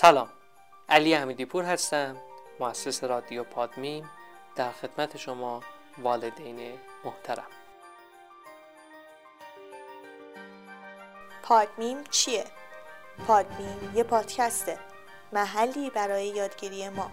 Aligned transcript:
سلام. 0.00 0.28
علی 0.88 1.14
امیدی 1.14 1.44
پور 1.44 1.64
هستم 1.64 2.16
مؤسس 2.60 3.04
رادیو 3.04 3.44
پادمیم 3.44 4.10
در 4.56 4.72
خدمت 4.72 5.16
شما 5.16 5.62
والدین 6.02 6.78
محترم. 7.04 7.46
پادمیم 11.42 12.04
چیه؟ 12.10 12.44
پادمیم 13.26 13.92
یه 13.94 14.02
پادکسته 14.02 14.78
محلی 15.32 15.90
برای 15.90 16.26
یادگیری 16.26 16.88
ما. 16.88 17.10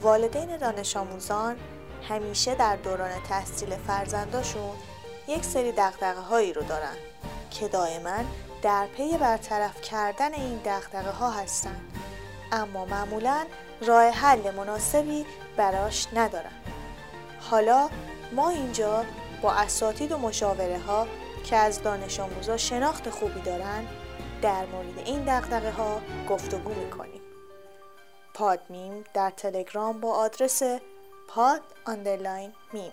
والدین 0.00 0.56
دانش 0.56 0.96
آموزان 0.96 1.56
همیشه 2.08 2.54
در 2.54 2.76
دوران 2.76 3.22
تحصیل 3.28 3.76
فرزنداشون 3.76 4.76
یک 5.28 5.44
سری 5.44 5.72
دغدغه 5.72 6.20
هایی 6.20 6.52
رو 6.52 6.62
دارن 6.62 6.96
که 7.50 7.68
دائما 7.68 8.24
در 8.62 8.86
پی 8.86 9.16
برطرف 9.16 9.80
کردن 9.80 10.34
این 10.34 10.56
دغدغه 10.56 11.10
ها 11.10 11.30
هستن 11.30 11.80
اما 12.52 12.84
معمولا 12.84 13.46
راه 13.86 14.04
حل 14.04 14.50
مناسبی 14.50 15.26
براش 15.56 16.06
ندارن. 16.12 16.52
حالا 17.40 17.88
ما 18.32 18.50
اینجا 18.50 19.04
با 19.42 19.52
اساتید 19.52 20.12
و 20.12 20.18
مشاوره 20.18 20.78
ها 20.78 21.06
که 21.44 21.56
از 21.56 21.82
دانش 21.82 22.20
آموزا 22.20 22.56
شناخت 22.56 23.10
خوبی 23.10 23.40
دارن 23.40 23.86
در 24.42 24.66
مورد 24.66 24.98
این 25.04 25.24
دغدغه 25.24 25.70
ها 25.70 26.00
گفتگو 26.28 26.74
می‌کنیم. 26.74 27.20
پادمیم 28.34 29.04
در 29.14 29.30
تلگرام 29.30 30.00
با 30.00 30.14
آدرس 30.14 30.62
پاد 31.28 31.62
underline 31.86 32.52
میم. 32.72 32.92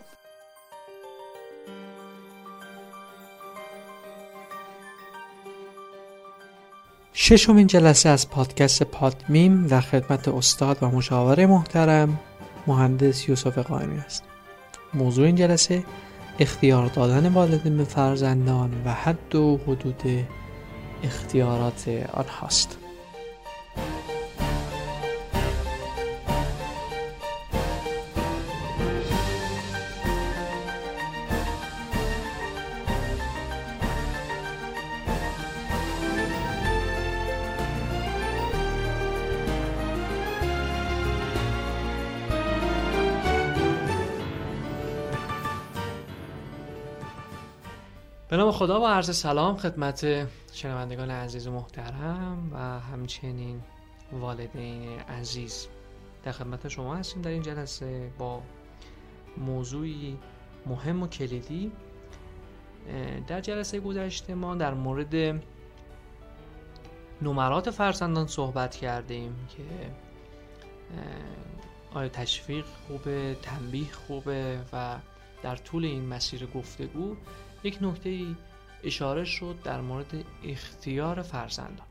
ششمین 7.19 7.67
جلسه 7.67 8.09
از 8.09 8.29
پادکست 8.29 8.83
پادمیم 8.83 9.67
در 9.67 9.81
خدمت 9.81 10.27
استاد 10.27 10.77
و 10.81 10.87
مشاور 10.87 11.45
محترم 11.45 12.19
مهندس 12.67 13.29
یوسف 13.29 13.57
قائمی 13.57 13.97
است. 13.97 14.23
موضوع 14.93 15.25
این 15.25 15.35
جلسه 15.35 15.83
اختیار 16.39 16.85
دادن 16.85 17.33
والدین 17.33 17.77
به 17.77 17.83
فرزندان 17.83 18.71
و 18.85 18.93
حد 18.93 19.35
و 19.35 19.57
حدود 19.57 20.01
اختیارات 21.03 21.89
آنهاست. 22.13 22.77
به 48.37 48.43
نام 48.43 48.51
خدا 48.51 48.81
و 48.81 48.87
عرض 48.87 49.17
سلام 49.17 49.57
خدمت 49.57 50.27
شنوندگان 50.53 51.11
عزیز 51.11 51.47
و 51.47 51.51
محترم 51.51 52.49
و 52.53 52.57
همچنین 52.79 53.61
والدین 54.11 54.99
عزیز. 54.99 55.67
در 56.23 56.31
خدمت 56.31 56.67
شما 56.67 56.95
هستیم 56.95 57.21
در 57.21 57.29
این 57.29 57.41
جلسه 57.41 58.11
با 58.17 58.41
موضوعی 59.37 60.17
مهم 60.65 61.03
و 61.03 61.07
کلیدی. 61.07 61.71
در 63.27 63.41
جلسه 63.41 63.79
گذشته 63.79 64.35
ما 64.35 64.55
در 64.55 64.73
مورد 64.73 65.41
نمرات 67.21 67.71
فرزندان 67.71 68.27
صحبت 68.27 68.75
کردیم 68.75 69.35
که 69.49 69.63
آیا 71.93 72.09
تشویق 72.09 72.65
خوبه 72.65 73.37
تنبیه 73.41 73.91
خوبه 73.91 74.59
و 74.73 74.95
در 75.43 75.55
طول 75.55 75.85
این 75.85 76.05
مسیر 76.05 76.45
گفتگو 76.45 77.15
یک 77.67 77.77
نکته 77.81 78.25
اشاره 78.83 79.25
شد 79.25 79.55
در 79.63 79.81
مورد 79.81 80.25
اختیار 80.43 81.21
فرزندان. 81.21 81.87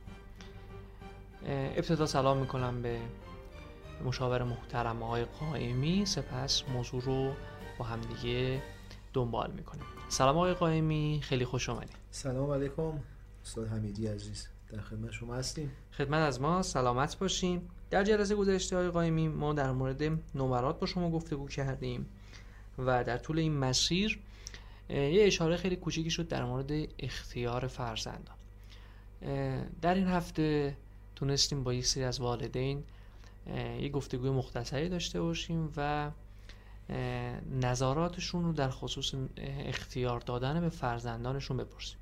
ابتدا 1.49 2.07
سلام 2.07 2.39
می‌کنم 2.39 2.83
به 2.83 2.99
مشاور 4.05 4.43
محترم 4.43 5.03
آقای 5.03 5.25
قائمی. 5.25 6.07
سپس 6.07 6.63
موضوع 6.69 7.03
رو 7.03 7.33
با 7.79 7.85
همدیگه 7.85 8.63
دنبال 9.15 9.53
می‌کنیم. 9.53 9.85
سلام 10.09 10.37
آقای 10.37 10.55
قائمی 10.55 11.21
خیلی 11.23 11.45
خوش 11.45 11.69
آمدید 11.69 11.97
سلام 12.11 12.51
علیکم 12.51 12.93
استاد 13.43 13.69
حمیدی 13.69 14.07
عزیز. 14.07 14.49
در 14.73 14.81
خدمت 14.81 15.11
شما 15.11 15.35
هستیم. 15.35 15.73
خدمت 15.93 16.21
از 16.21 16.41
ما 16.41 16.63
سلامت 16.63 17.19
باشیم 17.19 17.69
در 17.91 18.05
جلسه 18.05 18.35
گذشته 18.35 18.77
آقای 18.77 18.91
قائمی 18.91 19.29
ما 19.29 19.53
در 19.53 19.73
مورد 19.73 20.03
نمرات 20.35 20.81
با 20.81 20.87
شما 20.87 21.11
گفتگو 21.11 21.49
کردیم 21.49 22.07
و 22.79 23.05
در 23.05 23.19
طول 23.19 23.39
این 23.39 23.59
مسیر 23.59 24.21
یه 24.89 25.25
اشاره 25.27 25.57
خیلی 25.57 25.77
کوچیکی 25.77 26.11
شد 26.11 26.29
در 26.29 26.45
مورد 26.45 26.71
اختیار 26.99 27.67
فرزندان. 27.67 28.37
در 29.83 29.95
این 29.95 30.07
هفته 30.07 30.77
تونستیم 31.17 31.65
با 31.65 31.75
یک 31.75 31.87
سری 31.87 32.05
از 32.05 32.21
والدین 32.21 32.85
یه 33.81 33.89
گفتگوی 33.89 34.31
مختصری 34.31 34.89
داشته 34.89 35.21
باشیم 35.21 35.73
و 35.77 36.11
نظراتشون 37.61 38.45
رو 38.45 38.53
در 38.53 38.71
خصوص 38.71 39.15
اختیار 39.39 40.21
دادن 40.21 40.61
به 40.61 40.69
فرزندانشون 40.69 41.57
بپرسیم. 41.57 41.99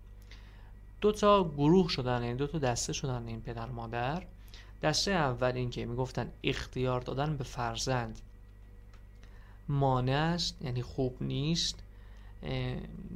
دو 1.01 1.13
تا 1.13 1.49
گروه 1.49 1.89
شدن 1.89 2.23
این 2.23 2.37
دو 2.37 2.47
تا 2.47 2.59
دسته 2.59 2.93
شدن 2.93 3.27
این 3.27 3.41
پدر 3.41 3.67
مادر. 3.67 4.23
دسته 4.83 5.11
اول 5.11 5.53
این 5.55 5.71
که 5.71 5.87
می‌گفتن 5.87 6.31
اختیار 6.45 7.01
دادن 7.01 7.37
به 7.37 7.45
فرزند 7.45 8.21
مانع 9.69 10.13
است 10.13 10.63
یعنی 10.63 10.83
خوب 10.83 11.17
نیست. 11.21 11.79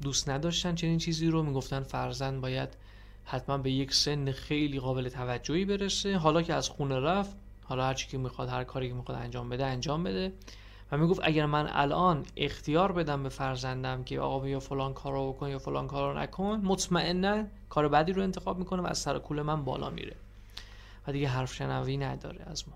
دوست 0.03 0.29
نداشتن 0.29 0.75
چنین 0.75 0.99
چیزی 0.99 1.27
رو. 1.27 1.43
می‌گفتن 1.43 1.83
فرزند 1.83 2.41
باید 2.41 2.69
حتما 3.25 3.59
به 3.59 3.71
یک 3.71 3.95
سن 3.95 4.33
خیلی 4.33 4.81
قابل 4.81 5.09
توجهی 5.09 5.65
برسه. 5.65 6.17
حالا 6.17 6.43
که 6.43 6.55
از 6.55 6.69
خونه 6.69 7.01
رفت 7.01 7.37
حالا 7.65 7.85
هر 7.85 7.95
چی 7.95 8.09
که 8.09 8.19
می‌خواد 8.19 8.49
هر 8.49 8.65
کاری 8.65 8.89
که 8.89 8.95
می‌خواد 8.95 9.19
انجام 9.19 9.49
بده 9.49 9.67
انجام 9.67 10.05
بده. 10.05 10.33
و 10.93 10.97
می‌گفت 10.97 11.21
اگر 11.23 11.47
من 11.47 11.69
الان 11.73 12.27
اختیار 12.37 12.93
بدم 12.93 13.23
به 13.23 13.29
فرزندم 13.29 14.05
که 14.05 14.21
آقا 14.21 14.39
بیا 14.39 14.61
فلان 14.61 14.95
کارو 14.95 15.33
بکن 15.33 15.49
یا 15.49 15.59
فلان 15.59 15.87
کارو 15.87 16.19
نکن 16.19 16.61
مطمئنا 16.65 17.45
کار 17.69 17.89
بعدی 17.89 18.13
رو 18.13 18.23
انتخاب 18.23 18.59
می‌کنه 18.59 18.83
و 18.83 18.87
از 18.87 18.99
سر 18.99 19.19
کول 19.19 19.43
من 19.43 19.65
بالا 19.65 19.91
میره. 19.91 20.17
و 21.07 21.13
دیگه 21.13 21.29
حرف 21.29 21.55
شنوی 21.55 21.97
نداره 21.97 22.45
از 22.47 22.69
ما. 22.69 22.75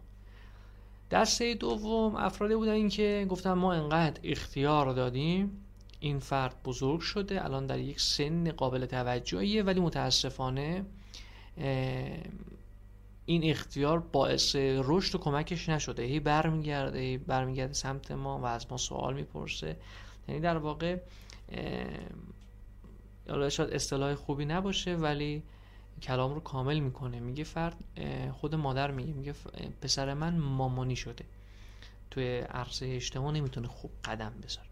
دسته 1.11 1.55
دوم 1.55 2.17
افرادی 2.17 2.55
بودن 2.55 2.89
که 2.89 3.27
گفتن 3.31 3.53
ما 3.53 3.73
انقدر 3.73 4.21
اختیار 4.25 4.93
دادیم 4.93 5.65
این 6.03 6.19
فرد 6.19 6.63
بزرگ 6.65 7.01
شده 7.01 7.45
الان 7.45 7.67
در 7.67 7.79
یک 7.79 8.01
سن 8.01 8.53
قابل 8.53 8.87
توجهیه 8.87 9.63
ولی 9.63 9.81
متاسفانه 9.81 10.85
این 13.27 13.51
اختیار 13.51 14.01
باعث 14.01 14.57
رشد 14.57 15.15
و 15.15 15.19
کمکش 15.19 15.69
نشده. 15.69 16.03
هی 16.03 16.21
برمیگرده 16.21 17.19
برمیگرده 17.19 17.73
سمت 17.73 18.11
ما 18.11 18.39
و 18.39 18.45
از 18.45 18.67
ما 18.71 18.77
سوال 18.77 19.15
می‌پرسه. 19.15 19.77
یعنی 20.29 20.41
در 20.41 20.57
واقع 20.57 21.01
حالا 23.29 23.49
شاید 23.49 23.71
اصطلاح 23.71 24.15
خوبی 24.15 24.45
نباشه 24.45 24.97
ولی 24.97 25.43
کلام 26.03 26.35
رو 26.35 26.41
کامل 26.41 26.79
می‌کنه. 26.79 27.21
میگه 27.21 27.45
فرد 27.45 27.77
خود 28.33 28.55
مادر 28.55 28.91
میگه 28.91 29.13
میگه 29.13 29.35
پسر 29.81 30.15
من 30.15 30.39
مامانی 30.39 30.97
شده. 30.97 31.25
توی 32.11 32.39
عرصه 32.39 32.87
اجتماع 32.87 33.33
نمی‌تونه 33.33 33.69
خوب 33.69 33.91
قدم 34.05 34.33
بذاره. 34.43 34.72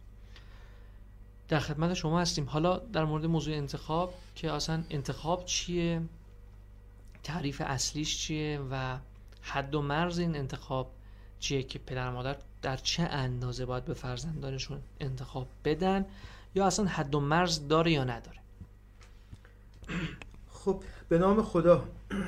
در 1.50 1.60
خدمت 1.60 1.94
شما 1.94 2.20
هستیم. 2.20 2.46
حالا 2.46 2.78
در 2.78 3.04
مورد 3.04 3.26
موضوع 3.26 3.54
انتخاب 3.54 4.14
که 4.34 4.52
اصلا 4.52 4.82
انتخاب 4.90 5.44
چیه؟ 5.44 6.02
تعریف 7.22 7.62
اصلیش 7.64 8.18
چیه؟ 8.18 8.60
و 8.70 8.98
حد 9.42 9.74
و 9.74 9.82
مرز 9.82 10.18
این 10.18 10.36
انتخاب 10.36 10.90
چیه 11.38 11.62
که 11.62 11.78
پدر 11.78 12.10
مادر 12.10 12.36
در 12.62 12.76
چه 12.76 13.02
اندازه 13.02 13.66
باید 13.66 13.84
به 13.84 13.94
فرزندانشون 13.94 14.80
انتخاب 15.00 15.46
بدن؟ 15.64 16.06
یا 16.54 16.66
اصلا 16.66 16.84
حد 16.84 17.14
و 17.14 17.20
مرز 17.20 17.68
داره 17.68 17.92
یا 17.92 18.04
نداره؟ 18.04 18.38
خب 20.64 20.82
به 21.08 21.18
نام 21.18 21.42
خدا. 21.42 21.84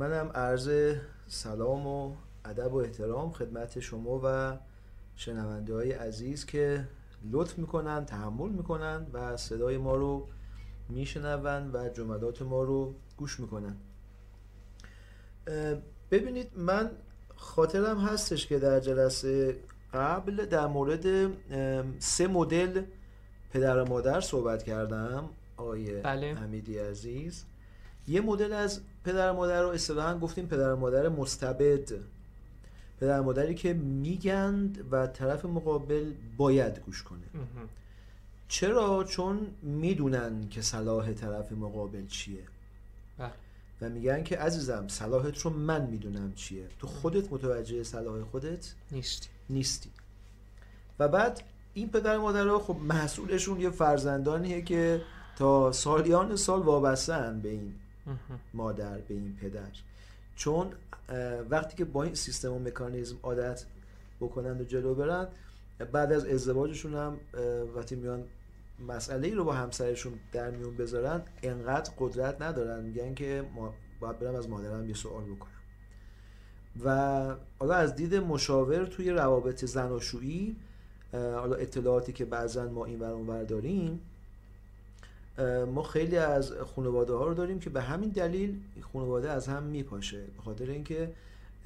منم 0.00 0.30
عرض 0.34 0.96
سلام 1.28 1.86
و 1.86 2.14
ادب 2.44 2.74
و 2.74 2.76
احترام 2.76 3.32
خدمت 3.32 3.80
شما 3.80 4.20
و 4.24 4.56
شنونده 5.16 5.74
های 5.74 5.92
عزیز 5.92 6.46
که 6.46 6.88
لطف 7.30 7.58
می‌کنن 7.58 8.04
تحمل 8.04 8.48
می‌کنن 8.48 9.06
و 9.12 9.36
صدای 9.36 9.78
ما 9.78 9.96
رو 9.96 10.28
میشنون 10.88 11.70
و 11.72 11.88
جملات 11.88 12.42
ما 12.42 12.62
رو 12.62 12.94
گوش 13.16 13.40
می‌کنن. 13.40 13.76
ببینید 16.10 16.50
من 16.56 16.90
خاطرم 17.36 17.98
هستش 17.98 18.46
که 18.46 18.58
در 18.58 18.80
جلسه 18.80 19.56
قبل 19.94 20.44
در 20.44 20.66
مورد 20.66 21.30
سه 21.98 22.26
مدل 22.26 22.82
پدر 23.50 23.82
و 23.82 23.88
مادر 23.88 24.20
صحبت 24.20 24.62
کردم 24.62 25.28
آیه 25.56 26.00
بله. 26.00 26.34
حمیدی 26.34 26.78
عزیز. 26.78 27.44
یه 28.08 28.20
مدل 28.20 28.52
از 28.52 28.80
پدر 29.04 29.32
و 29.32 29.34
مادر 29.34 29.62
رو 29.62 29.68
اصطلاحا 29.68 30.18
گفتیم 30.18 30.46
پدر 30.46 30.72
و 30.72 30.76
مادر 30.76 31.08
مستبد. 31.08 31.92
پدر 33.00 33.20
مادری 33.20 33.54
که 33.54 33.72
میگند 33.74 34.84
و 34.90 35.06
طرف 35.06 35.44
مقابل 35.44 36.12
باید 36.36 36.78
گوش 36.78 37.02
کنه. 37.02 37.46
چرا؟ 38.48 39.04
چون 39.04 39.46
می‌دونن 39.62 40.48
که 40.48 40.62
صلاح 40.62 41.12
طرف 41.12 41.52
مقابل 41.52 42.06
چیه. 42.06 42.42
بله. 43.18 43.30
و 43.80 43.88
میگن 43.88 44.22
که 44.22 44.36
عزیزم 44.36 44.88
صلاحت 44.88 45.38
رو 45.38 45.50
من 45.50 45.86
می‌دونم 45.86 46.32
چیه. 46.32 46.66
تو 46.78 46.86
خودت 46.86 47.32
متوجه 47.32 47.84
صلاح 47.84 48.22
خودت 48.22 48.74
نیستی. 48.92 49.28
نیستی. 49.50 49.90
و 50.98 51.08
بعد 51.08 51.42
این 51.74 51.88
پدر 51.88 52.18
و 52.18 52.22
مادر 52.22 52.58
خب 52.58 52.76
محصولشون 52.76 53.60
یه 53.60 53.70
فرزندانیه 53.70 54.62
که 54.62 55.02
تا 55.36 55.72
سالیان 55.72 56.36
سال 56.36 56.60
وابستن 56.60 57.40
به 57.40 57.48
این 57.48 57.74
مادر 58.54 58.98
به 58.98 59.14
این 59.14 59.36
پدر. 59.40 59.70
چون 60.38 60.72
وقتی 61.50 61.76
که 61.76 61.84
با 61.84 62.02
این 62.02 62.14
سیستم 62.14 62.52
و 62.52 62.58
مکانیزم 62.58 63.16
عادت 63.22 63.64
بکنند 64.20 64.60
و 64.60 64.64
جلو 64.64 64.94
برن 64.94 65.28
بعد 65.92 66.12
از 66.12 66.24
ازدواجشون 66.26 66.94
هم 66.94 67.16
وقتی 67.76 67.96
میان 67.96 68.24
مسئله 68.88 69.28
ای 69.28 69.34
رو 69.34 69.44
با 69.44 69.52
همسرشون 69.52 70.12
در 70.32 70.50
میون 70.50 70.76
بذارن 70.76 71.22
انقدر 71.42 71.92
قدرت 71.98 72.42
ندارن. 72.42 72.84
میگن 72.84 73.14
که 73.14 73.44
ما 73.54 73.74
باید 74.00 74.18
برم 74.18 74.34
از 74.34 74.48
مادرم 74.48 74.88
یه 74.88 74.94
سوال 74.94 75.24
بکنم. 75.24 75.52
و 76.84 76.90
حالا 77.58 77.74
از 77.74 77.94
دید 77.94 78.14
مشاور 78.14 78.86
توی 78.86 79.10
روابط 79.10 79.64
زناشویی 79.64 80.56
حالا 81.12 81.56
اطلاعاتی 81.56 82.12
که 82.12 82.24
بعضا 82.24 82.64
ما 82.64 82.84
این 82.84 83.00
ور 83.00 83.44
داریم 83.44 84.00
ما 85.74 85.82
خیلی 85.82 86.16
از 86.16 86.52
خانواده 86.52 87.12
ها 87.12 87.26
رو 87.26 87.34
داریم 87.34 87.58
که 87.58 87.70
به 87.70 87.82
همین 87.82 88.10
دلیل 88.10 88.60
خانواده 88.92 89.30
از 89.30 89.48
هم 89.48 89.62
میپاشه 89.62 90.20
به 90.36 90.42
خاطر 90.42 90.70
اینکه 90.70 91.12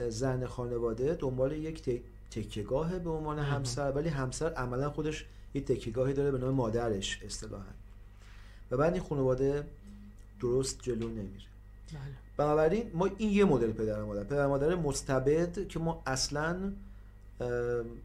زن 0.08 0.46
خانواده 0.46 1.14
دنبال 1.14 1.52
یک 1.52 2.02
تکیگاه 2.30 2.98
به 2.98 3.10
عنوان 3.10 3.38
همسر 3.38 3.92
ولی 3.92 4.08
همسر 4.08 4.52
عملا 4.52 4.90
خودش 4.90 5.26
یه 5.54 5.60
تکیگاهی 5.60 6.14
داره 6.14 6.30
به 6.30 6.38
نام 6.38 6.54
مادرش 6.54 7.22
اصطلاحا. 7.24 7.64
و 8.70 8.76
بعد 8.76 8.92
این 8.92 9.02
خانواده 9.02 9.64
درست 10.40 10.82
جلو 10.82 11.08
نمیره. 11.08 11.46
بله. 11.92 12.00
بنابراین 12.36 12.90
ما 12.94 13.08
این 13.18 13.30
یه 13.30 13.44
مدل 13.44 13.72
پدر 13.72 14.02
مادر. 14.02 14.24
پدر 14.24 14.46
مادر 14.46 14.74
مستبد 14.74 15.68
که 15.68 15.78
ما 15.78 16.02
اصلا 16.06 16.72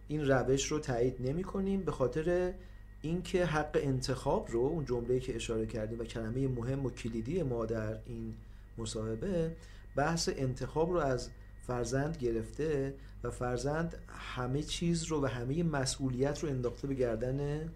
این 0.07 0.27
روش 0.27 0.65
رو 0.65 0.79
تایید 0.79 1.15
نمی 1.19 1.43
کنیم 1.43 1.81
به 1.81 1.91
خاطر 1.91 2.53
اینکه 3.01 3.45
حق 3.45 3.79
انتخاب 3.81 4.51
رو 4.51 4.59
اون 4.59 4.85
جمله 4.85 5.19
که 5.19 5.35
اشاره 5.35 5.65
کردیم 5.65 5.99
و 5.99 6.03
کلمه 6.03 6.47
مهم 6.47 6.85
و 6.85 6.89
کلیدی 6.89 7.43
ما 7.43 7.65
در 7.65 7.97
این 8.05 8.33
مصاحبه 8.77 9.55
بحث 9.95 10.29
انتخاب 10.35 10.91
رو 10.91 10.97
از 10.97 11.29
فرزند 11.67 12.17
گرفته 12.17 12.95
و 13.23 13.31
فرزند 13.31 13.97
همه 14.07 14.63
چیز 14.63 15.03
رو 15.03 15.23
و 15.23 15.25
همه 15.25 15.63
مسئولیت 15.63 16.43
رو 16.43 16.49
انداخته 16.49 16.87
به 16.87 16.93
گردن 16.93 17.69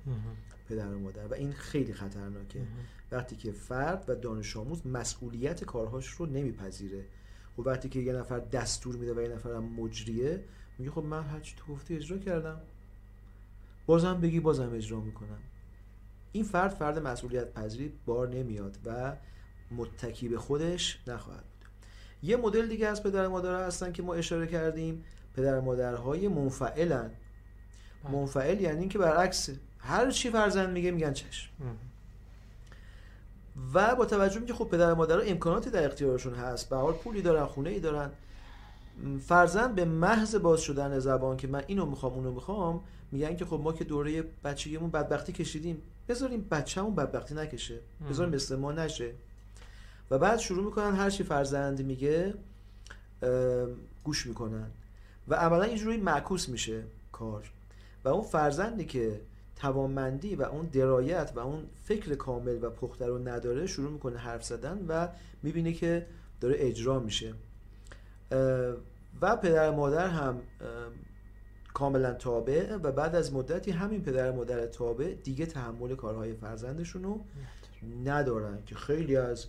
پدر 0.70 0.88
و 0.88 1.00
مادر. 1.00 1.28
و 1.28 1.34
این 1.34 1.52
خیلی 1.52 1.94
خطرناکه. 1.94 2.60
وقتی 3.12 3.36
که 3.36 3.52
فرد 3.52 4.06
و 4.08 4.16
دانش 4.16 4.58
آموز 4.58 4.88
مسئولیت 4.88 5.64
کارهاش 5.64 6.08
رو 6.08 6.26
نمیپذیره 6.26 7.06
خب 7.58 7.68
وقتی 7.68 7.90
که 7.90 8.00
یه 8.00 8.14
نفر 8.14 8.40
دستور 8.40 8.96
میده 8.96 9.14
و 9.14 9.22
یه 9.22 9.28
نفر 9.28 9.54
هم 9.54 9.64
مجریه 9.64 10.44
میگه 10.78 10.92
خب 10.92 11.04
من 11.04 11.24
هرچی 11.24 11.56
تو 11.58 11.74
گفتی 11.74 11.96
اجرا 11.96 12.18
کردم. 12.18 12.62
بازم 13.86 14.22
بگی 14.22 14.40
بازم 14.40 14.74
اجرا 14.74 15.00
می‌کنم. 15.00 15.40
این 16.32 16.44
فرد 16.44 16.72
فرد 16.72 17.00
مسئولیت 17.00 17.54
پذیری 17.54 17.94
بار 18.06 18.30
نمیاد 18.30 18.78
و 18.86 19.16
متکی 19.72 20.30
به 20.30 20.38
خودش 20.38 21.00
نخواهد 21.08 21.44
بود. 21.44 21.70
یه 22.24 22.38
مدل 22.38 22.68
دیگه 22.68 22.88
از 22.88 23.04
پدر 23.04 23.28
مادر 23.28 23.68
هستن 23.68 23.92
که 23.92 24.04
ما 24.04 24.14
اشاره 24.14 24.48
کردیم. 24.48 25.04
پدر 25.36 25.60
مادرهای 25.60 26.28
منفعلن. 26.28 27.12
بله. 28.04 28.14
منفعل 28.14 28.62
یعنی 28.62 28.80
اینکه 28.80 28.98
برعکس 28.98 29.50
هر 29.80 30.12
چی 30.12 30.30
فرزند 30.30 30.70
میگه 30.70 30.92
میگن 30.92 31.14
چشم. 31.14 31.52
و 33.74 33.96
با 33.96 34.06
توجه 34.06 34.46
که 34.46 34.54
خب 34.54 34.66
پدر 34.66 34.94
مادر 34.94 35.22
امکاناتی 35.26 35.70
در 35.70 35.86
اختیارشون 35.86 36.34
هست 36.34 36.70
به 36.70 36.76
حال 36.76 36.94
پولی 36.94 37.22
دارن 37.22 37.46
خونه 37.46 37.70
ای 37.70 37.80
دارن 37.80 38.12
فرزند 39.26 39.76
به 39.76 39.86
محض 39.86 40.36
باز 40.36 40.62
شدن 40.62 41.00
زبان 41.00 41.38
که 41.38 41.48
من 41.48 41.64
اینو 41.68 41.86
می‌خوام 41.86 42.14
اونو 42.14 42.32
می‌خوام 42.32 42.82
میگن 43.12 43.36
که 43.36 43.46
خب 43.46 43.60
ما 43.64 43.74
که 43.74 43.84
دوره 43.84 44.24
بچگیمون 44.44 44.90
بدبختی 44.90 45.34
کشیدیم. 45.34 45.82
بذاریم 46.10 46.48
بچه‌مون 46.52 46.96
بدبختی 46.96 47.36
نکشه. 47.36 47.80
بذاریم 48.10 48.36
مثل 48.36 48.56
ما 48.56 48.72
نشه. 48.72 49.12
و 50.12 50.18
بعد 50.18 50.40
شروع 50.40 50.66
می‌کنن 50.66 50.96
هر 50.96 51.10
چی 51.10 51.24
فرزند 51.24 51.82
میگه 51.82 52.34
گوش 54.04 54.28
می‌کنن. 54.28 54.68
و 55.28 55.36
عملا 55.36 55.64
اینجوری 55.64 55.98
معکوس 55.98 56.50
میشه 56.50 56.84
کار. 57.12 57.52
و 58.04 58.10
اون 58.10 58.24
فرزندی 58.24 58.86
که 58.86 59.22
توانمندی 59.56 60.36
و 60.36 60.44
اون 60.44 60.66
درایت 60.66 61.32
و 61.36 61.40
اون 61.40 61.64
فکر 61.84 62.16
کامل 62.16 62.64
و 62.64 62.70
پخته 62.70 63.08
رو 63.08 63.28
نداره 63.28 63.68
شروع 63.68 63.92
می‌کنه 63.92 64.18
حرف 64.18 64.44
زدن 64.44 64.86
و 64.88 65.08
می‌بینه 65.44 65.74
که 65.74 66.06
داره 66.42 66.56
اجرا 66.58 67.00
میشه. 67.00 67.34
و 69.22 69.36
پدر 69.36 69.72
مادر 69.72 70.08
هم 70.08 70.42
کاملا 71.74 72.14
تابع 72.14 72.76
و 72.76 72.92
بعد 72.92 73.16
از 73.16 73.34
مدتی 73.34 73.72
همین 73.72 74.02
پدر 74.02 74.32
مادر 74.32 74.66
تابع 74.66 75.14
دیگه 75.24 75.46
تحمل 75.46 75.96
کارهای 75.96 76.34
فرزندشون 76.34 77.04
رو 77.04 77.24
ندارن 78.06 78.58
که 78.66 78.76
خیلی 78.76 79.16
از 79.16 79.46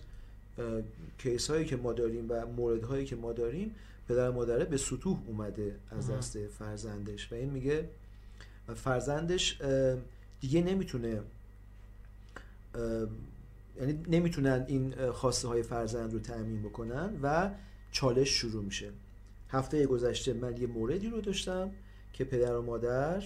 کیس 1.17 1.49
هایی 1.49 1.65
که 1.65 1.75
ما 1.75 1.93
داریم 1.93 2.25
و 2.29 2.45
مورد 2.45 2.83
هایی 2.83 3.05
که 3.05 3.15
ما 3.15 3.33
داریم 3.33 3.75
پدر 4.07 4.29
مادره 4.29 4.65
به 4.65 4.77
سطوح 4.77 5.19
اومده 5.27 5.79
از 5.91 6.11
دست 6.11 6.47
فرزندش 6.47 7.31
و 7.31 7.35
این 7.35 7.49
میگه 7.49 7.89
فرزندش 8.75 9.61
دیگه 10.41 10.61
نمی‌تونه 10.61 11.21
یعنی 13.79 14.03
نمی‌تونن 14.07 14.65
این 14.67 15.11
خواسته 15.11 15.47
های 15.47 15.63
فرزند 15.63 16.13
رو 16.13 16.19
تأمین 16.19 16.63
بکنن 16.63 17.19
و 17.23 17.51
چالش 17.91 18.29
شروع 18.29 18.63
میشه. 18.63 18.91
هفته 19.53 19.85
گذشته 19.85 20.33
من 20.33 20.57
یه 20.57 20.67
موردی 20.67 21.09
رو 21.09 21.21
داشتم 21.21 21.71
که 22.13 22.23
پدر 22.23 22.55
و 22.55 22.61
مادر 22.61 23.23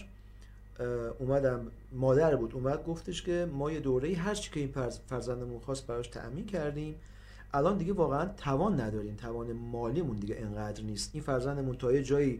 اومدم 1.19 1.67
مادر 1.91 2.35
بود 2.35 2.53
اومد 2.53 2.83
گفتش 2.85 3.21
که 3.21 3.49
ما 3.53 3.71
یه 3.71 3.79
دوره 3.79 4.15
هر 4.15 4.35
چی 4.35 4.51
که 4.51 4.59
این 4.59 4.69
فرزندمون 5.07 5.59
خواست 5.59 5.87
براش 5.87 6.07
تأمین 6.07 6.45
کردیم. 6.45 6.95
الان 7.53 7.77
دیگه 7.77 7.93
واقعا 7.93 8.25
توان 8.37 8.81
نداریم 8.81 9.15
توان 9.15 9.53
مالیمون 9.53 10.17
دیگه 10.17 10.35
انقدر 10.39 10.83
نیست. 10.83 11.09
این 11.13 11.23
فرزندمون 11.23 11.77
تا 11.77 11.91
یه 11.91 12.03
جایی 12.03 12.39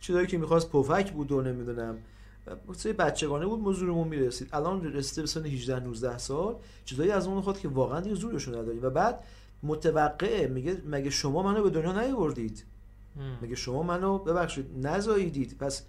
چیزایی 0.00 0.26
که 0.26 0.38
می‌خواست 0.38 0.70
پفک 0.70 1.12
بود 1.12 1.32
و 1.32 1.42
نمی‌دونم 1.42 1.98
سه 2.72 2.92
بچگانه 2.92 3.46
بود 3.46 3.60
مزورمون 3.60 4.08
می‌رسید. 4.08 4.48
الان 4.52 4.92
رسیده 4.92 5.22
به 5.22 5.28
سن 5.28 5.46
18 5.46 5.80
19 5.80 6.18
سال. 6.18 6.56
چیزایی 6.84 7.10
از 7.10 7.26
اون 7.26 7.40
خود 7.40 7.58
که 7.58 7.68
واقعا 7.68 8.00
دیگه 8.00 8.14
زورشون 8.14 8.54
نداریم. 8.54 8.82
و 8.82 8.90
بعد 8.90 9.24
متوقعه 9.62 10.46
میگه 10.46 10.76
مگه 10.86 11.10
شما 11.10 11.42
منو 11.42 11.62
به 11.62 11.70
دنیا 11.70 12.02
نیاوردید؟ 12.02 12.64
مگه 13.42 13.54
شما 13.54 13.82
منو 13.82 14.18
ببخشید 14.18 14.86
نزاییدید؟ 14.86 15.56
پس 15.58 15.82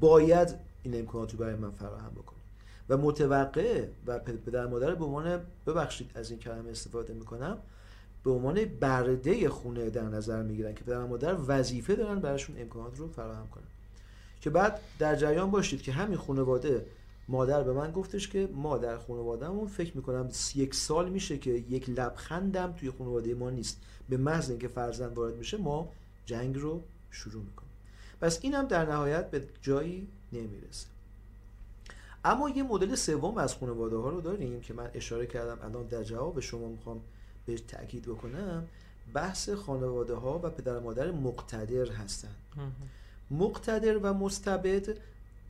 باید 0.00 0.54
این 0.82 0.98
امکاناتو 0.98 1.36
برای 1.36 1.54
من 1.54 1.70
فراهم 1.70 2.10
بکنید. 2.10 2.38
و 2.88 2.96
متوقعه 2.96 3.90
و 4.06 4.18
پدر 4.18 4.66
مادر 4.66 4.94
به 4.94 5.04
عنوان 5.04 5.40
ببخشید 5.66 6.10
از 6.14 6.30
این 6.30 6.40
کلمه 6.40 6.70
استفاده 6.70 7.14
می‌کنم 7.14 7.58
به 8.24 8.30
عنوان 8.30 8.64
برده 8.64 9.48
خونه 9.48 9.90
در 9.90 10.02
نظر 10.02 10.42
می‌گیرن 10.42 10.74
که 10.74 10.84
پدر 10.84 11.04
مادر 11.04 11.36
وظیفه 11.46 11.94
دارن 11.96 12.20
براشون 12.20 12.60
امکانات 12.60 12.98
رو 12.98 13.08
فراهم 13.08 13.48
کنن. 13.48 13.64
که 14.40 14.50
بعد 14.50 14.80
در 14.98 15.16
جریان 15.16 15.50
باشید 15.50 15.82
که 15.82 15.92
همین 15.92 16.18
خانواده 16.18 16.86
مادر 17.28 17.62
به 17.62 17.72
من 17.72 17.92
گفتش 17.92 18.28
که 18.28 18.48
ما 18.54 18.78
در 18.78 18.98
خانوادهمون 18.98 19.66
فکر 19.66 19.96
می‌کنم 19.96 20.28
یک 20.54 20.74
سال 20.74 21.10
میشه 21.10 21.38
که 21.38 21.50
یک 21.50 21.90
لبخندم 21.90 22.72
توی 22.72 22.90
خانواده 22.90 23.34
ما 23.34 23.50
نیست. 23.50 23.80
به 24.08 24.16
محض 24.16 24.50
اینکه 24.50 24.68
فرزند 24.68 25.16
وارد 25.16 25.36
میشه 25.36 25.56
ما 25.56 25.92
جنگ 26.28 26.56
رو 26.56 26.82
شروع 27.10 27.42
می‌کنیم 27.42 27.72
پس 28.20 28.38
اینم 28.42 28.66
در 28.66 28.86
نهایت 28.86 29.30
به 29.30 29.48
جایی 29.62 30.08
نمی‌رسه. 30.32 30.86
اما 32.24 32.50
یه 32.50 32.62
مدل 32.62 32.94
سوم 32.94 33.38
از 33.38 33.54
خانواده 33.54 33.96
ها 33.96 34.08
رو 34.08 34.20
داریم 34.20 34.60
که 34.60 34.74
من 34.74 34.90
اشاره 34.94 35.26
کردم 35.26 35.58
الان 35.62 35.86
در 35.86 36.02
جواب 36.02 36.40
شما 36.40 36.68
می‌خوام 36.68 37.00
بهش 37.46 37.60
تاکید 37.60 38.02
بکنم. 38.02 38.66
بحث 39.14 39.50
خانواده 39.50 40.14
ها 40.14 40.40
و 40.42 40.50
پدر 40.50 40.78
مادر 40.78 41.10
مقتدر 41.10 41.92
هستن. 41.92 42.34
مقتدر 43.30 43.98
و 43.98 44.14
مستبد 44.14 44.98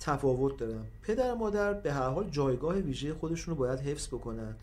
تفاوت 0.00 0.56
دارن. 0.56 0.84
پدر 1.02 1.34
مادر 1.34 1.72
به 1.72 1.92
هر 1.92 2.08
حال 2.08 2.30
جایگاه 2.30 2.76
ویژه 2.76 3.14
خودشون 3.14 3.54
رو 3.54 3.58
باید 3.58 3.80
حفظ 3.80 4.06
بکنن 4.06 4.54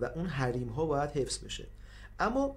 و 0.00 0.04
اون 0.04 0.26
حریم 0.26 0.68
ها 0.68 0.86
باید 0.86 1.10
حفظ 1.10 1.38
بشه. 1.38 1.66
اما 2.18 2.56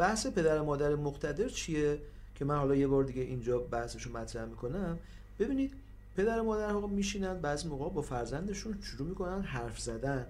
بحث 0.00 0.26
پدر 0.26 0.60
و 0.60 0.64
مادر 0.64 0.94
مقتدر 0.94 1.48
چیه؟ 1.48 1.98
که 2.34 2.44
من 2.44 2.56
حالا 2.56 2.74
یه 2.74 2.86
بار 2.86 3.04
دیگه 3.04 3.22
اینجا 3.22 3.58
بحثش 3.58 4.02
رو 4.02 4.12
مطرح 4.12 4.44
می‌کنم. 4.44 4.98
ببینید 5.38 5.74
پدر 6.16 6.40
و 6.40 6.44
مادر 6.44 6.70
ها 6.70 6.86
میشینن 6.86 7.40
بعضی 7.40 7.68
موقع 7.68 7.90
با 7.90 8.02
فرزندشون 8.02 8.78
شروع 8.82 9.08
می‌کنن 9.08 9.42
حرف 9.42 9.80
زدن. 9.80 10.26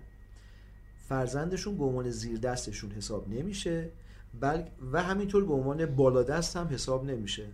فرزندشون 1.09 1.79
به 1.79 1.85
عنوان 1.85 2.11
زیر 2.11 2.39
دستشون 2.39 2.91
حساب 2.91 3.29
نمیشه 3.29 3.89
بل 4.41 4.63
و 4.93 5.03
همینطور 5.03 5.45
به 5.45 5.55
عنوان 5.55 5.87
بالادست 5.87 6.57
هم 6.57 6.67
حساب 6.67 7.05
نمیشه. 7.05 7.47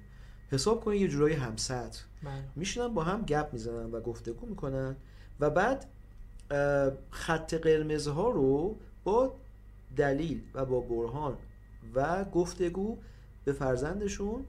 حساب 0.50 0.84
کنید 0.84 1.00
یه 1.00 1.08
جورایی 1.08 1.34
همسط 1.34 1.96
بله. 2.22 2.32
میشینن 2.56 2.88
با 2.88 3.02
هم 3.02 3.22
گپ 3.22 3.48
می‌زنن 3.52 3.90
و 3.92 4.00
گفتگو 4.00 4.46
می‌کنن 4.46 4.96
و 5.40 5.50
بعد 5.50 5.86
خط 7.10 7.54
قرمزها 7.54 8.30
رو 8.30 8.76
با 9.04 9.36
دلیل 9.96 10.42
و 10.54 10.64
با 10.64 10.80
برهان 10.80 11.36
و 11.94 12.24
گفتگو 12.24 12.98
به 13.44 13.52
فرزندشون 13.52 14.44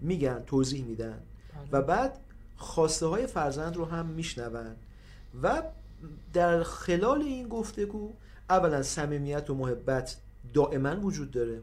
میگن 0.00 0.42
توضیح 0.46 0.84
میدن. 0.84 1.22
بله. 1.54 1.68
و 1.72 1.82
بعد 1.82 2.18
خواسته 2.56 3.06
های 3.06 3.26
فرزند 3.26 3.76
رو 3.76 3.84
هم 3.84 4.06
میشنون. 4.06 4.76
و 5.42 5.62
در 6.32 6.62
خلال 6.62 7.22
این 7.22 7.48
گفتگو 7.48 8.12
اولا 8.50 8.82
صمیمیت 8.82 9.50
و 9.50 9.54
محبت 9.54 10.16
دائما 10.54 11.00
وجود 11.00 11.30
داره. 11.30 11.62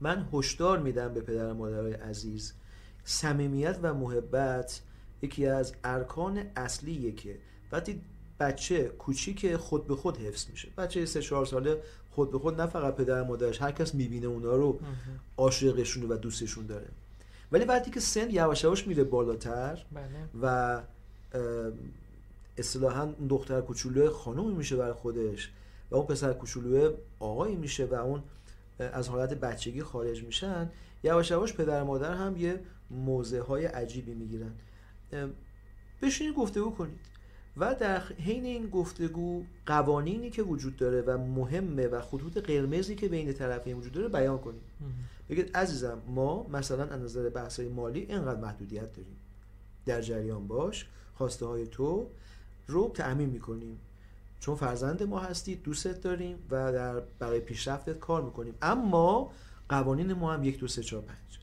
من 0.00 0.28
هشدار 0.32 0.78
میدم 0.78 1.14
به 1.14 1.20
پدر 1.20 1.50
و 1.50 1.54
مادرای 1.54 1.92
عزیز. 1.92 2.52
صمیمیت 3.04 3.78
و 3.82 3.94
محبت 3.94 4.80
یکی 5.22 5.46
از 5.46 5.74
ارکان 5.84 6.42
اصلیه 6.56 7.12
که 7.12 7.38
وقتی 7.72 8.00
بچه 8.40 8.84
کوچیک 8.84 9.56
خود 9.56 9.86
به 9.86 9.96
خود 9.96 10.16
حفظ 10.16 10.50
میشه. 10.50 10.68
بچه 10.78 11.06
سه 11.06 11.22
چهار 11.22 11.46
ساله 11.46 11.82
خود 12.14 12.32
به 12.32 12.38
خود 12.38 12.60
نه 12.60 12.66
فقط 12.66 12.94
پدر 12.94 13.22
مادرش 13.22 13.62
هر 13.62 13.72
کس 13.72 13.94
می‌بینه 13.94 14.26
اونا 14.26 14.56
رو 14.56 14.78
عاشقشون 15.36 16.02
و 16.08 16.16
دوستشون 16.16 16.66
داره. 16.66 16.86
ولی 17.52 17.64
وقتی 17.64 17.90
که 17.90 18.00
سن 18.00 18.30
یواش 18.30 18.64
یواش 18.64 18.86
میره 18.86 19.04
بالاتر 19.04 19.84
بله. 19.92 20.04
و 20.42 20.80
اصطلاحا 22.58 23.02
اون 23.02 23.26
دختر 23.28 23.60
کوچولو 23.60 24.10
خانومی 24.10 24.54
میشه 24.54 24.76
بر 24.76 24.92
خودش 24.92 25.50
و 25.90 25.96
اون 25.96 26.06
پسر 26.06 26.32
کوچولو 26.32 26.92
آقایی 27.20 27.56
میشه 27.56 27.86
و 27.86 27.94
اون 27.94 28.22
از 28.78 29.08
حالت 29.08 29.34
بچگی 29.34 29.82
خارج 29.82 30.22
میشن 30.24 30.70
یواش 31.02 31.30
یواش 31.30 31.52
پدر 31.52 31.82
و 31.82 31.86
مادر 31.86 32.14
هم 32.14 32.36
یه 32.36 32.60
موضع 32.90 33.40
های 33.40 33.66
عجیبی 33.66 34.14
می‌گیرن. 34.14 34.52
بشینید 36.02 36.34
گفتگو 36.34 36.70
کنید. 36.70 36.98
و 37.56 37.74
در 37.74 38.02
حین 38.02 38.44
این 38.44 38.70
گفتگو 38.70 39.42
قوانینی 39.66 40.30
که 40.30 40.42
وجود 40.42 40.76
داره 40.76 41.02
و 41.02 41.18
مهمه 41.18 41.86
و 41.86 42.00
خطوط 42.00 42.38
قرمزی 42.38 42.94
که 42.94 43.08
بین 43.08 43.32
طرفین 43.32 43.76
وجود 43.76 43.92
داره 43.92 44.08
بیان 44.08 44.38
کنید 44.38 44.62
بگید 45.28 45.56
عزیزم 45.56 45.98
ما 46.06 46.46
مثلا 46.48 46.84
از 46.84 47.00
نظر 47.00 47.28
بحث 47.28 47.60
های 47.60 47.68
مالی 47.68 48.00
اینقدر 48.00 48.40
محدودیت 48.40 48.92
داریم. 48.92 49.16
در 49.86 50.00
جریان 50.00 50.48
باش 50.48 50.86
خواسته 51.14 51.46
های 51.46 51.66
تو 51.66 52.06
رو 52.66 52.90
تعمین 52.94 53.28
می‌کنیم. 53.28 53.78
چون 54.40 54.54
فرزند 54.54 55.02
ما 55.02 55.18
هستید 55.20 55.62
دوستت 55.62 56.00
داریم 56.00 56.38
و 56.50 56.72
در 56.72 57.00
برای 57.18 57.40
پیشرفتت 57.40 57.98
کار 57.98 58.22
می‌کنیم. 58.22 58.54
اما 58.62 59.30
قوانین 59.68 60.12
ما 60.12 60.32
هم 60.32 60.44
یک 60.44 60.58
دو 60.58 60.68
سه 60.68 60.82
چهار 60.82 61.02
پنج. 61.02 61.38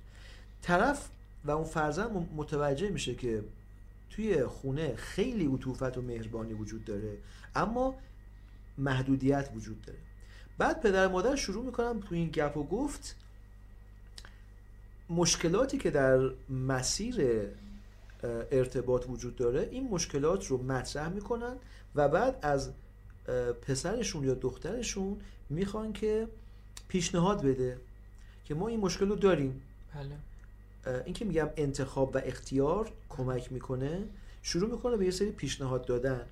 طرف 0.61 1.09
و 1.45 1.51
اون 1.51 1.63
فرزند 1.63 2.29
متوجه 2.35 2.89
میشه 2.89 3.15
که 3.15 3.43
توی 4.11 4.45
خونه 4.45 4.95
خیلی 4.95 5.47
عطوفت 5.47 5.97
و 5.97 6.01
مهربانی 6.01 6.53
وجود 6.53 6.85
داره 6.85 7.17
اما 7.55 7.95
محدودیت 8.77 9.49
وجود 9.55 9.81
داره 9.81 9.99
بعد 10.57 10.81
پدر 10.81 11.07
مادر 11.07 11.35
شروع 11.35 11.65
می‌کنن 11.65 11.99
تو 11.99 12.15
این 12.15 12.29
گپ 12.29 12.57
و 12.57 12.63
گفت 12.63 13.15
مشکلاتی 15.09 15.77
که 15.77 15.91
در 15.91 16.31
مسیر 16.49 17.45
ارتباط 18.51 19.09
وجود 19.09 19.35
داره 19.35 19.69
این 19.71 19.89
مشکلات 19.89 20.47
رو 20.47 20.63
مطرح 20.63 21.09
می‌کنن 21.09 21.55
و 21.95 22.09
بعد 22.09 22.39
از 22.41 22.73
پسرشون 23.61 24.23
یا 24.23 24.33
دخترشون 24.33 25.17
می‌خوان 25.49 25.93
که 25.93 26.27
پیشنهاد 26.87 27.41
بده 27.45 27.77
که 28.45 28.55
ما 28.55 28.67
این 28.67 28.79
مشکل 28.79 29.09
رو 29.09 29.15
داریم 29.15 29.61
بله. 29.95 30.17
این 31.05 31.13
که 31.13 31.25
میگم 31.25 31.49
انتخاب 31.57 32.15
و 32.15 32.21
اختیار 32.25 32.91
کمک 33.09 33.51
می‌کنه 33.51 34.03
شروع 34.41 34.71
می‌کنه 34.71 34.97
به 34.97 35.05
یه 35.05 35.11
سری 35.11 35.31
پیشنهاد 35.31 35.85
دادن. 35.85 36.25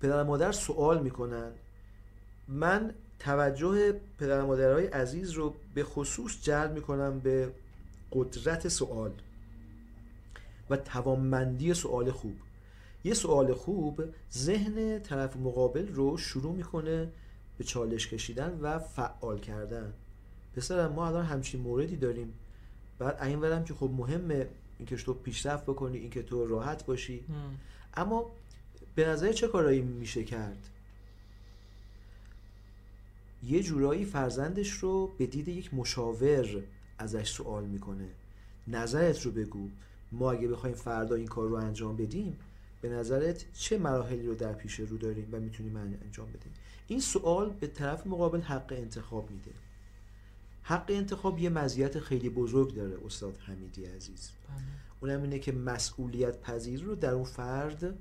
پدر 0.00 0.22
و 0.22 0.24
مادر 0.24 0.52
سوال 0.52 1.02
می‌کنن. 1.02 1.52
من 2.48 2.94
توجه 3.18 4.00
پدر 4.18 4.40
و 4.42 4.46
مادرهای 4.46 4.86
عزیز 4.86 5.30
رو 5.30 5.54
به 5.74 5.84
خصوص 5.84 6.42
جلب 6.42 6.72
می‌کنم 6.72 7.20
به 7.20 7.52
قدرت 8.12 8.68
سوال 8.68 9.12
و 10.70 10.76
توانمندی 10.76 11.74
سوال 11.74 12.10
خوب. 12.10 12.34
یه 13.04 13.14
سوال 13.14 13.54
خوب 13.54 14.04
ذهن 14.32 14.98
طرف 14.98 15.36
مقابل 15.36 15.88
رو 15.88 16.16
شروع 16.16 16.52
می‌کنه 16.52 17.08
به 17.58 17.64
چالش 17.64 18.08
کشیدن 18.08 18.58
و 18.62 18.78
فعال 18.78 19.38
کردن. 19.38 19.92
پسرم 20.56 20.92
ما 20.92 21.06
الان 21.06 21.24
همچین 21.24 21.60
موردی 21.60 21.96
داریم. 21.96 22.32
بعد 22.98 23.22
این 23.22 23.40
ورم 23.40 23.64
که 23.64 23.74
خب 23.74 23.90
مهمه 23.96 24.48
اینکه 24.78 24.96
تو 24.96 25.14
پیشرفت 25.14 25.64
بکنی 25.64 25.98
اینکه 25.98 26.22
تو 26.22 26.46
راحت 26.46 26.86
باشی. 26.86 27.24
اما 27.94 28.30
به 28.94 29.08
نظر 29.08 29.32
چه 29.32 29.48
کارایی 29.48 29.80
میشه 29.80 30.24
کرد؟ 30.24 30.68
یه 33.44 33.62
جورایی 33.62 34.04
فرزندش 34.04 34.70
رو 34.70 35.06
به 35.18 35.26
دید 35.26 35.48
یک 35.48 35.74
مشاور 35.74 36.62
ازش 36.98 37.30
سوال 37.30 37.64
می‌کنه. 37.64 38.08
نظرت 38.68 39.22
رو 39.22 39.30
بگو. 39.30 39.68
ما 40.12 40.32
اگه 40.32 40.48
بخوایم 40.48 40.76
فردا 40.76 41.14
این 41.14 41.26
کار 41.26 41.48
رو 41.48 41.54
انجام 41.54 41.96
بدیم 41.96 42.38
به 42.80 42.88
نظرت 42.88 43.52
چه 43.52 43.78
مراحلی 43.78 44.26
رو 44.26 44.34
در 44.34 44.52
پیش 44.52 44.80
رو 44.80 44.96
داریم 44.96 45.28
و 45.32 45.40
می‌تونیم 45.40 45.76
انجام 45.76 46.28
بدیم؟ 46.28 46.52
این 46.86 47.00
سوال 47.00 47.50
به 47.50 47.66
طرف 47.66 48.06
مقابل 48.06 48.40
حق 48.40 48.72
انتخاب 48.76 49.30
میده. 49.30 49.50
حق 50.68 50.84
انتخاب 50.88 51.38
یه 51.38 51.48
مزیت 51.48 51.98
خیلی 51.98 52.28
بزرگ 52.28 52.74
داره 52.74 52.96
استاد 53.06 53.36
حمیدی 53.36 53.84
عزیز. 53.84 54.30
بله. 54.48 54.58
اونم 55.00 55.22
اینه 55.22 55.38
که 55.38 55.52
مسئولیت 55.52 56.40
پذیر 56.40 56.82
رو 56.82 56.94
در 56.94 57.10
اون 57.10 57.24
فرد 57.24 57.94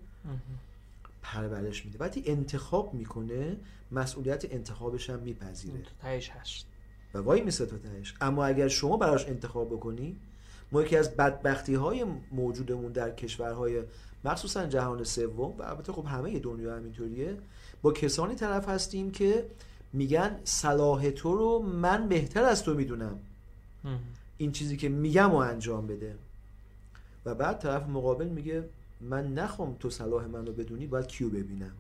پرورش 1.22 1.86
میده. 1.86 1.98
وقتی 2.00 2.24
انتخاب 2.26 2.94
می‌کنه 2.94 3.58
مسئولیت 3.92 4.46
انتخابش 4.54 5.10
هم 5.10 5.20
میپذیره. 5.20 5.84
تهش 6.02 6.30
هست. 6.30 6.66
و 7.14 7.18
وای 7.18 7.42
میسه 7.42 7.66
تا 7.66 7.78
تهش. 7.78 8.14
اما 8.22 8.46
اگر 8.46 8.68
شما 8.68 8.98
براش 8.98 9.28
انتخاب 9.28 9.70
بکنی 9.70 10.18
ما 10.72 10.82
یکی 10.82 10.98
از 10.98 11.16
بدبختی 11.16 11.76
های 11.76 12.06
موجودمون 12.32 12.92
در 12.92 13.12
کشورهای 13.12 13.84
مخصوصا 14.24 14.66
جهان 14.66 15.04
سوم 15.04 15.58
و 15.58 15.64
البته 15.64 15.94
خب 15.94 16.06
همه 16.06 16.40
دنیا 16.40 16.76
همینطوریه 16.76 17.38
با 17.82 17.92
کسانی 17.92 18.36
طرف 18.36 18.70
هستیم 18.70 19.12
که 19.12 19.46
میگن 19.96 20.40
صلاح 20.44 21.10
تو 21.10 21.36
رو 21.36 21.60
من 21.60 22.08
بهتر 22.08 22.44
از 22.44 22.64
تو 22.64 22.74
می‌دونم. 22.74 23.20
این 24.38 24.52
چیزی 24.52 24.78
که 24.78 24.90
میگم 24.90 25.32
و 25.32 25.36
انجام 25.36 25.88
بده. 25.88 26.16
و 27.25 27.36
بعد 27.36 27.60
طرف 27.60 27.88
مقابل 27.88 28.28
میگه 28.28 28.70
من 29.02 29.34
نخوام 29.34 29.75
تو 29.80 29.90
صلاح 29.90 30.25
من 30.25 30.46
رو 30.46 30.54
بدونی 30.54 30.88
باید 30.88 31.08
کیو 31.08 31.30
ببینم. 31.30 31.72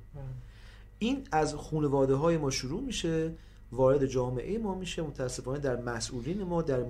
این 0.99 1.27
از 1.31 1.55
خانواده 1.55 2.15
های 2.15 2.37
ما 2.37 2.49
شروع 2.51 2.81
میشه 2.81 3.31
وارد 3.71 4.05
جامعه 4.05 4.57
ما 4.57 4.75
میشه. 4.75 5.01
متاسفانه 5.01 5.59
در 5.59 5.81
مسئولین 5.81 6.43
ما 6.43 6.61
در 6.61 6.83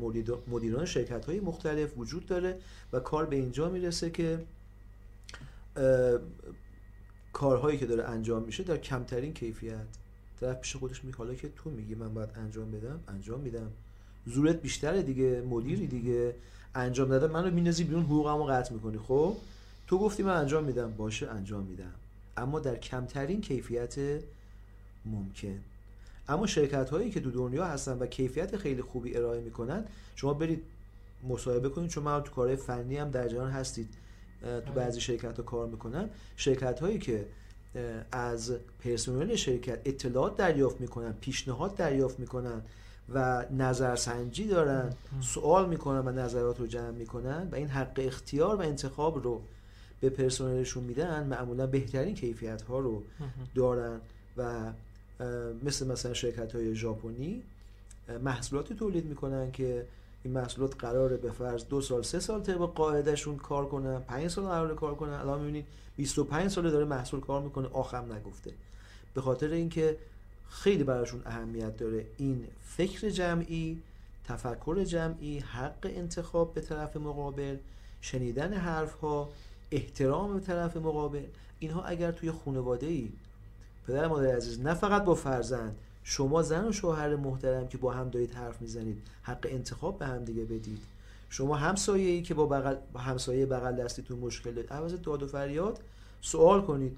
مدیران 0.47 0.85
شرکت 0.85 1.25
های 1.25 1.39
مختلف 1.39 1.97
وجود 1.97 2.25
داره 2.25 2.59
و 2.93 2.99
کار 2.99 3.25
به 3.25 3.35
اینجا 3.35 3.69
می‌رسه 3.69 4.09
که 4.09 4.45
کارهایی 7.33 7.77
که 7.77 7.85
داره 7.85 8.03
انجام 8.03 8.43
میشه 8.43 8.63
در 8.63 8.77
کمترین 8.77 9.33
کیفیت. 9.33 9.87
طرف 10.39 10.59
پیش 10.59 10.75
خودش 10.75 11.03
میگه 11.03 11.17
حالا 11.17 11.33
که 11.33 11.49
تو 11.55 11.69
میگی 11.69 11.95
من 11.95 12.13
باید 12.13 12.29
انجام 12.35 12.71
بدم 12.71 12.99
انجام 13.07 13.39
میدم. 13.39 13.71
زورت 14.25 14.61
بیشتره 14.61 15.01
دیگه 15.01 15.41
مدیری 15.41 15.87
دیگه. 15.87 16.35
انجام 16.75 17.09
داده 17.09 17.27
منو 17.27 17.51
مینازی 17.51 17.83
بیرون 17.83 18.03
حقوقمو 18.03 18.43
قطع 18.43 18.73
می‌کنی. 18.73 18.97
خب؟ 18.97 19.37
تو 19.87 19.97
گفتی 19.97 20.23
من 20.23 20.37
انجام 20.37 20.63
میدم. 20.63 20.91
باشه 20.91 21.29
انجام 21.29 21.63
میدم. 21.63 21.93
اما 22.37 22.59
در 22.59 22.75
کمترین 22.75 23.41
کیفیت 23.41 23.95
ممکن. 25.05 25.59
اما 26.27 26.47
شرکت 26.47 26.89
هایی 26.89 27.11
که 27.11 27.19
دو 27.19 27.31
دنیا 27.31 27.65
هستن 27.65 27.97
و 27.99 28.05
کیفیت 28.05 28.57
خیلی 28.57 28.81
خوبی 28.81 29.17
ارائه 29.17 29.41
می‌کنن 29.41 29.85
شما 30.15 30.33
برید 30.33 30.63
مصاحبه 31.29 31.69
کنید. 31.69 31.89
چون 31.89 32.03
من 32.03 32.23
تو 32.23 32.31
کارهای 32.31 32.55
فنی 32.55 32.97
هم 32.97 33.11
در 33.11 33.27
جهان 33.27 33.51
هستید 33.51 33.89
تو 34.41 34.73
بعضی 34.75 35.01
شرکت 35.01 35.37
ها 35.37 35.43
کار 35.43 35.67
می‌کنن. 35.67 36.09
شرکت 36.35 36.79
هایی 36.79 36.99
که 36.99 37.25
از 38.11 38.53
پرسنل 38.83 39.35
شرکت 39.35 39.79
اطلاعات 39.85 40.37
دریافت 40.37 40.81
می‌کنن 40.81 41.13
پیشنهاد 41.21 41.75
دریافت 41.75 42.19
می‌کنن 42.19 42.61
و 43.13 43.45
نظرسنجی 43.51 44.47
دارن 44.47 44.93
سوال 45.21 45.69
می‌کنن 45.69 46.07
و 46.07 46.11
نظرات 46.11 46.59
رو 46.59 46.67
جمع 46.67 46.91
می‌کنن 46.91 47.47
و 47.51 47.55
این 47.55 47.67
حق 47.67 47.93
اختیار 47.97 48.55
و 48.55 48.61
انتخاب 48.61 49.23
رو 49.23 49.41
به 50.01 50.09
پرسنلشون 50.09 50.83
میدن 50.83 51.27
معمولا 51.27 51.67
بهترین 51.67 52.15
کیفیت 52.15 52.61
ها 52.61 52.79
رو 52.79 53.03
دارن 53.55 53.99
و 54.37 54.71
مثل 55.63 55.87
مثلا 55.87 56.13
شرکت 56.13 56.55
های 56.55 56.75
ژاپنی 56.75 57.43
محصولاتی 58.23 58.75
تولید 58.75 59.05
می‌کنن 59.05 59.51
که 59.51 59.85
این 60.25 60.33
محصولات 60.33 60.75
قراره 60.79 61.17
به 61.17 61.31
فرض 61.31 61.65
دو 61.65 61.81
سال 61.81 62.01
سه 62.01 62.19
سال 62.19 62.41
طبق 62.41 62.73
قاعدهشون 62.73 63.37
کار 63.37 63.65
کنن 63.65 63.99
پنج 63.99 64.27
سال 64.27 64.45
قراره 64.45 64.75
کار 64.75 64.95
کنن 64.95 65.13
الان 65.13 65.39
می‌بینید 65.39 65.65
25 65.97 66.51
ساله 66.51 66.71
داره 66.71 66.85
محصول 66.85 67.19
کار 67.19 67.41
می‌کنه 67.41 67.67
آخرم 67.73 68.13
نگفته. 68.13 68.51
به 69.13 69.21
خاطر 69.21 69.47
اینکه 69.47 69.97
خیلی 70.49 70.83
براشون 70.83 71.21
اهمیت 71.25 71.77
داره 71.77 72.05
این 72.17 72.47
فکر 72.61 73.09
جمعی 73.09 73.81
تفکر 74.27 74.83
جمعی 74.83 75.39
حق 75.39 75.91
انتخاب 75.95 76.53
به 76.53 76.61
طرف 76.61 76.97
مقابل 76.97 77.57
شنیدن 78.01 78.53
حرف 78.53 78.93
ها 78.93 79.29
احترام 79.71 80.33
به 80.33 80.39
طرف 80.39 80.77
مقابل. 80.77 81.23
اینها 81.59 81.83
اگر 81.83 82.11
توی 82.11 82.31
خانواده 82.31 82.87
ای 82.87 83.09
پدر 83.87 84.07
مادر 84.07 84.35
عزیز 84.35 84.61
نه 84.61 84.73
فقط 84.73 85.03
با 85.03 85.15
فرزند 85.15 85.75
شما 86.07 86.41
زن 86.41 86.67
و 86.67 86.71
شوهر 86.71 87.15
محترم 87.15 87.67
که 87.67 87.77
با 87.77 87.91
هم 87.91 88.09
دارید 88.09 88.31
حرف 88.31 88.61
می‌زنید 88.61 89.01
حق 89.23 89.47
انتخاب 89.49 89.99
به 89.99 90.05
هم 90.05 90.23
دیگه 90.23 90.43
بدید. 90.43 90.81
شما 91.29 91.55
همسایه 91.55 92.09
ای 92.09 92.21
که 92.21 92.33
با 92.33 92.45
بغل 92.45 92.75
همسایه 92.95 93.45
بغل 93.45 93.75
دستیتون 93.75 94.19
مشکل 94.19 94.51
دارید. 94.51 94.73
عوض 94.73 94.93
داد 94.93 95.23
و 95.23 95.27
فریاد 95.27 95.79
سوال 96.21 96.61
کنید. 96.61 96.97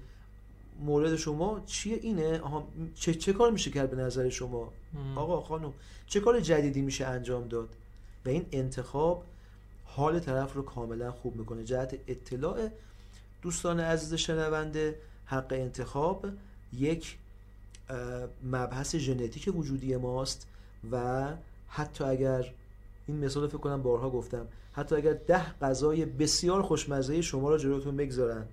مورد 0.80 1.16
شما 1.16 1.62
چیه؟ 1.66 1.98
اینه؟ 2.02 2.40
آها 2.40 2.68
چه, 2.94 3.14
چه 3.14 3.32
کار 3.32 3.50
میشه 3.50 3.70
کرد 3.70 3.90
به 3.90 3.96
نظر 3.96 4.28
شما؟ 4.28 4.72
آقا 5.16 5.40
خانم 5.40 5.72
چه 6.06 6.20
کار 6.20 6.40
جدیدی 6.40 6.82
میشه 6.82 7.06
انجام 7.06 7.48
داد؟ 7.48 7.68
و 8.26 8.28
این 8.28 8.46
انتخاب 8.52 9.24
حال 9.84 10.18
طرف 10.18 10.54
رو 10.54 10.62
کاملا 10.62 11.12
خوب 11.12 11.36
می‌کنه. 11.36 11.64
جهت 11.64 11.98
اطلاع 12.06 12.68
دوستان 13.42 13.80
عزیز 13.80 14.14
شنونده 14.14 14.98
حق 15.26 15.52
انتخاب 15.52 16.26
یک 16.72 17.18
مبحث 18.44 18.96
ژنتیک 18.96 19.56
وجودی 19.56 19.96
ماست 19.96 20.46
و 20.92 21.26
حتی 21.68 22.04
اگر 22.04 22.52
این 23.06 23.24
مثال 23.24 23.48
فکر 23.48 23.58
کنم 23.58 23.82
بارها 23.82 24.10
گفتم 24.10 24.46
حتی 24.72 24.96
اگر 24.96 25.12
ده 25.12 25.52
غذای 25.52 26.04
بسیار 26.04 26.62
خوشمزه 26.62 27.22
شما 27.22 27.50
رو 27.50 27.58
جلوتون 27.58 27.96
بگذارن 27.96 28.44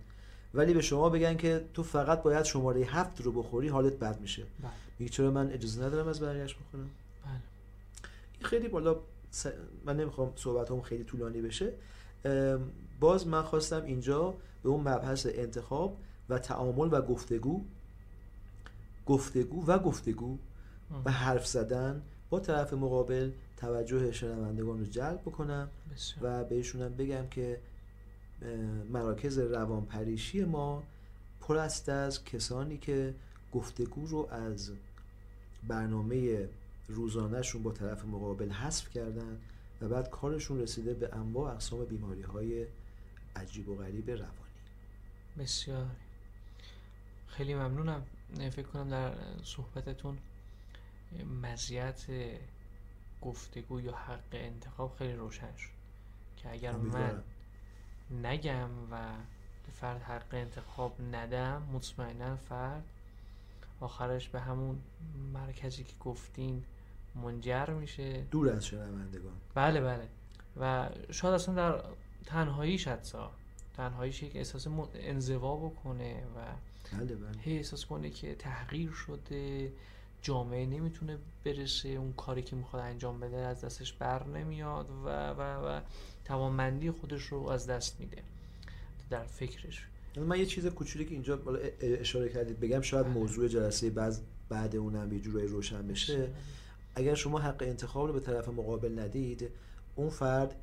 ولی 0.53 0.73
به 0.73 0.81
شما 0.81 1.09
بگن 1.09 1.37
که 1.37 1.65
تو 1.73 1.83
فقط 1.83 2.23
باید 2.23 2.45
شماره 2.45 2.81
هفت 2.81 3.21
رو 3.21 3.31
بخوری 3.31 3.67
حالت 3.67 3.93
بد 3.93 4.21
میشه 4.21 4.43
بله. 4.43 4.71
میگه 4.99 5.11
چرا 5.11 5.31
من 5.31 5.51
اجازه 5.51 5.83
ندارم 5.83 6.07
از 6.07 6.23
بقیه‌اش 6.23 6.55
بخورم 6.55 6.89
بله. 7.25 7.33
این 8.33 8.43
خیلی 8.43 8.67
بالا 8.67 8.95
س... 9.31 9.47
من 9.85 9.97
نمی‌خوام 9.97 10.33
صحبت 10.35 10.71
هم 10.71 10.81
خیلی 10.81 11.03
طولانی 11.03 11.41
بشه 11.41 11.73
باز 12.99 13.27
من 13.27 13.41
خواستم 13.41 13.83
اینجا 13.83 14.33
به 14.63 14.69
اون 14.69 14.79
مبحث 14.79 15.27
انتخاب 15.29 15.97
و 16.29 16.39
تعامل 16.39 16.89
و 16.91 17.01
گفتگو 17.01 17.65
گفتگو 19.05 19.65
و 19.65 19.79
گفتگو 19.79 20.37
و 21.05 21.11
حرف 21.11 21.47
زدن 21.47 22.01
با 22.29 22.39
طرف 22.39 22.73
مقابل 22.73 23.31
توجه 23.57 24.11
شنوندگان 24.11 24.79
رو 24.79 24.85
جلب 24.85 25.21
بکنم 25.21 25.69
و 26.21 26.43
بهشونم 26.43 26.95
بگم 26.95 27.27
که 27.27 27.61
مراکز 28.89 29.39
روانپریشی 29.39 30.45
ما 30.45 30.83
پر 31.41 31.57
است 31.57 31.89
از 31.89 32.23
کسانی 32.23 32.77
که 32.77 33.15
گفتگو 33.51 34.07
رو 34.07 34.27
از 34.31 34.71
برنامه 35.67 36.49
روزانهشون 36.87 37.63
با 37.63 37.71
طرف 37.71 38.05
مقابل 38.05 38.49
حذف 38.49 38.89
کردن 38.89 39.37
و 39.81 39.87
بعد 39.87 40.09
کارشون 40.09 40.59
رسیده 40.59 40.93
به 40.93 41.15
انواع 41.15 41.53
اقسام 41.53 41.85
بیماری 41.85 42.21
های 42.21 42.65
عجیب 43.35 43.69
و 43.69 43.75
غریب 43.75 44.09
روانی. 44.09 44.31
بسیار. 45.37 45.85
خیلی 47.27 47.55
ممنونم. 47.55 48.03
فکر 48.35 48.67
کنم 48.67 48.89
در 48.89 49.11
صحبتتون 49.43 50.17
مزیت 51.41 52.05
گفتگو 53.21 53.81
یا 53.81 53.95
حق 53.95 54.19
انتخاب 54.31 54.95
خیلی 54.95 55.13
روشن 55.13 55.55
شد 55.57 55.69
که 56.37 56.51
اگر 56.51 56.71
من 56.71 57.23
نگم 58.23 58.69
و 58.91 58.97
به 59.65 59.71
فرد 59.71 60.01
حق 60.01 60.33
انتخاب 60.33 61.01
ندم 61.11 61.63
مطمئنا 61.73 62.35
فرد 62.35 62.83
آخرش 63.79 64.29
به 64.29 64.39
همون 64.39 64.81
مرکزی 65.33 65.83
که 65.83 65.93
گفتین 65.99 66.63
منجر 67.15 67.69
میشه. 67.69 68.21
دور 68.21 68.49
از 68.49 68.65
شنوندگان. 68.65 69.33
بله 69.53 69.81
بله. 69.81 70.07
و 70.59 70.89
شاید 71.11 71.33
اصلا 71.33 71.55
در 71.55 71.83
تنهایی 72.25 72.77
حتی 72.77 73.17
تنهاییش 73.73 74.23
یک 74.23 74.35
احساس 74.35 74.67
انزوا 74.93 75.55
بکنه 75.55 76.23
و 76.23 76.39
بله 76.93 77.15
بله. 77.15 77.41
هی 77.41 77.57
احساس 77.57 77.85
کنه 77.85 78.09
که 78.09 78.35
تحقیر 78.35 78.91
شده 78.91 79.71
جامعه 80.21 80.65
نمی‌تونه 80.65 81.17
برسه 81.45 81.89
اون 81.89 82.13
کاری 82.13 82.41
که 82.41 82.55
می‌خواد 82.55 82.83
انجام 82.83 83.19
بده 83.19 83.37
از 83.37 83.61
دستش 83.61 83.93
بر 83.93 84.27
نمیاد 84.27 84.89
و 85.05 85.29
و 85.29 85.41
و 85.41 85.81
توانمندی 86.25 86.91
خودش 86.91 87.23
رو 87.23 87.49
از 87.49 87.67
دست 87.67 87.99
میده. 87.99 88.23
در 89.09 89.23
فکرش. 89.23 89.87
من 90.17 90.39
یه 90.39 90.45
چیز 90.45 90.65
کوچولی 90.65 91.05
که 91.05 91.11
اینجا 91.11 91.39
اشاره 91.81 92.29
کردید 92.29 92.59
بگم 92.59 92.81
شاید 92.81 93.05
بله. 93.05 93.13
موضوع 93.13 93.47
جلسه 93.47 93.89
بعد 93.89 94.17
بعد 94.49 94.75
اونم 94.75 95.13
یه 95.13 95.19
جورایی 95.19 95.47
روشن 95.47 95.87
بشه. 95.87 96.29
اگر 96.95 97.15
شما 97.15 97.39
حق 97.39 97.61
انتخاب 97.61 98.07
رو 98.07 98.13
به 98.13 98.19
طرف 98.19 98.49
مقابل 98.49 98.99
ندید 98.99 99.49
اون 99.95 100.09
فرد 100.09 100.55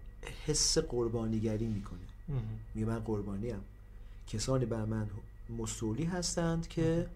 حس 0.46 0.78
قربانیگری 0.78 1.66
می‌کنه. 1.66 1.98
میگه 2.74 2.87
من 2.87 2.98
قربانیم. 2.98 3.61
کسانی 4.26 4.66
بر 4.66 4.85
من 4.85 5.11
مسئولی 5.50 6.05
هستند 6.05 6.68
که 6.68 7.07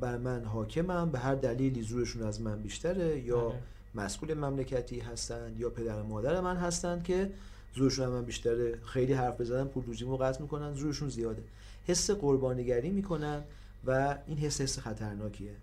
بر 0.00 0.18
من 0.18 0.44
حاکمم 0.44 1.10
به 1.10 1.18
هر 1.18 1.34
دلیلی 1.34 1.82
زورشون 1.82 2.22
از 2.22 2.40
من 2.40 2.62
بیشتره 2.62 3.20
یا 3.20 3.48
بله. 3.48 3.58
مسئول 3.94 4.34
مملکتی 4.34 5.00
هستند 5.00 5.60
یا 5.60 5.70
پدر 5.70 6.02
مادر 6.02 6.40
من 6.40 6.56
هستند 6.56 7.04
که 7.04 7.30
زورشون 7.74 8.06
از 8.06 8.12
من 8.12 8.24
بیشتره. 8.24 8.78
خیلی 8.84 9.12
حرف 9.12 9.40
بزنن 9.40 9.64
پول 9.68 9.84
دوجیمو 9.84 10.16
قطع 10.16 10.42
می‌کنن 10.42 10.74
زورشون 10.74 11.08
زیاده. 11.08 11.42
حس 11.86 12.10
قربانیگری 12.10 12.90
می‌کنن 12.90 13.42
و 13.86 14.18
این 14.26 14.38
حس 14.38 14.60
حس 14.60 14.78
خطرناکیه. 14.78 15.54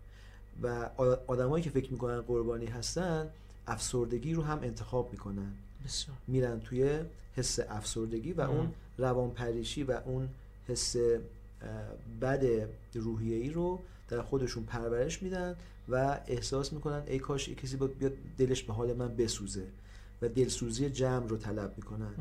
و 0.64 0.90
آدمایی 1.28 1.64
که 1.64 1.70
فکر 1.70 1.92
می‌کنن 1.92 2.22
قربانی 2.22 2.66
هستن 2.66 3.30
افسردگی 3.68 4.34
رو 4.34 4.44
هم 4.44 4.60
انتخاب 4.62 5.12
می‌کنن. 5.12 5.52
بسیار. 5.86 6.18
میرن 6.28 6.60
توی 6.60 7.00
حس 7.36 7.60
افسردگی 7.60 8.34
و 8.34 8.42
اون 8.42 8.74
روان 8.98 9.32
پریشی 9.32 9.84
و 9.84 9.92
اون 10.06 10.30
حس 10.68 10.96
بد 12.22 12.68
روحیه 12.94 13.36
ای 13.36 13.50
رو 13.50 13.80
در 14.08 14.22
خودشون 14.22 14.64
پرورش 14.64 15.24
میدن 15.24 15.56
و 15.90 16.20
احساس 16.28 16.74
می‌کنن 16.74 17.04
ای 17.08 17.20
کاش 17.20 17.50
ای 17.50 17.56
کسی 17.56 17.78
بیاد 17.78 18.14
دلش 18.38 18.64
به 18.64 18.74
حال 18.74 18.94
من 18.94 19.16
بسوزه 19.16 19.68
و 20.22 20.30
دلسوزی 20.30 20.90
جمع 20.90 21.28
رو 21.28 21.38
طلب 21.38 21.74
می‌کنن. 21.78 22.14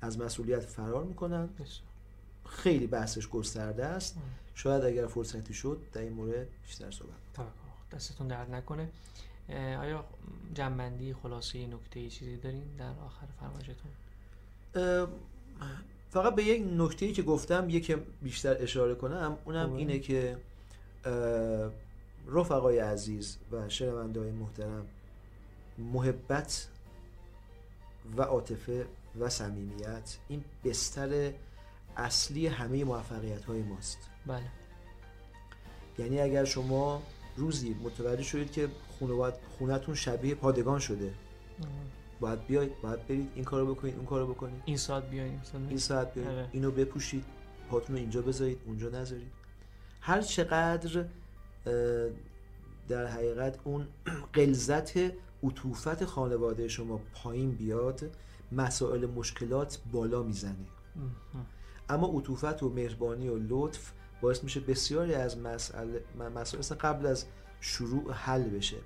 از 0.00 0.18
مسئولیت 0.18 0.60
فرار 0.60 1.04
می‌کنن. 1.04 1.48
خیلی 2.46 2.86
بحثش 2.86 3.28
گسترده 3.28 3.84
است. 3.84 4.18
شاید 4.54 4.84
اگر 4.84 5.06
فرصتی 5.06 5.54
شد 5.54 5.80
در 5.92 6.00
این 6.00 6.12
مورد 6.12 6.46
بیشتر 6.62 6.90
صحبت 6.90 7.48
دستتون 7.92 8.28
درد 8.28 8.50
نکنه. 8.54 8.88
آیا 9.78 10.04
جنبندی 10.54 11.14
خلاصه 11.14 11.66
نکته 11.66 12.08
چیزی 12.08 12.36
دارین 12.36 12.62
در 12.78 12.90
آخر 12.90 13.26
فرمایشتون؟ 13.40 13.90
فقط 16.10 16.34
به 16.34 16.44
یک 16.44 16.64
نکته 16.76 17.12
که 17.12 17.22
گفتم 17.22 17.70
یک 17.70 17.96
بیشتر 18.22 18.56
اشاره 18.62 18.94
کنم 18.94 19.38
اونم 19.44 19.74
اینه 19.74 19.98
که 19.98 20.36
رفقای 22.28 22.78
عزیز 22.78 23.38
و 23.52 23.68
شنونده 23.68 24.20
های 24.20 24.30
محترم 24.30 24.86
محبت 25.78 26.68
و 28.16 28.22
عاطفه 28.22 28.86
و 29.20 29.28
صمیمیت 29.28 30.16
این 30.28 30.44
بستر 30.64 31.32
اصلی 31.96 32.46
همه 32.46 32.84
موفقیت 32.84 33.44
های 33.44 33.62
ماست. 33.62 33.98
بله. 34.26 34.42
یعنی 35.98 36.20
اگر 36.20 36.44
شما 36.44 37.02
روزی 37.36 37.76
متوجه 37.82 38.22
شدید 38.22 38.52
که 38.52 38.68
خونتون 39.58 39.94
شبیه 39.94 40.34
پادگان 40.34 40.78
شده 40.78 41.14
باید 42.20 42.46
بیاید 42.46 42.80
باید 42.82 43.06
برید 43.06 43.30
این 43.34 43.44
کارو 43.44 43.74
بکنید 43.74 43.96
اون 43.96 44.06
کارو 44.06 44.34
بکنید. 44.34 44.62
این 44.64 44.76
ساعت 44.76 45.10
بیاید 45.10 45.40
این 45.68 45.78
ساعت 45.78 46.14
بیاید 46.14 46.28
آره. 46.28 46.48
اینو 46.52 46.70
بپوشید 46.70 47.24
پاتون 47.70 47.96
رو 47.96 48.00
اینجا 48.02 48.22
بذارید 48.22 48.58
اونجا 48.66 48.88
نذارید. 48.88 49.32
هر 50.00 50.20
چقدر 50.20 51.04
در 52.88 53.06
حقیقت 53.06 53.58
اون 53.64 53.86
قلزت 54.32 54.92
عطوفت 55.42 56.04
خانواده 56.04 56.68
شما 56.68 57.00
پایین 57.14 57.50
بیاد 57.50 58.10
مسائل 58.52 59.06
مشکلات 59.06 59.78
بالا 59.92 60.22
می‌زنه. 60.22 60.66
اما 61.88 62.06
عطوفت 62.18 62.62
و 62.62 62.70
مهربانی 62.70 63.28
و 63.28 63.38
لطف 63.38 63.92
باعث 64.20 64.44
میشه 64.44 64.60
بسیاری 64.60 65.14
از 65.14 65.38
مسئله 65.38 66.04
مسائل 66.34 66.62
قبل 66.62 67.06
از 67.06 67.24
شروع 67.60 68.12
حل 68.12 68.42
بشه. 68.42 68.76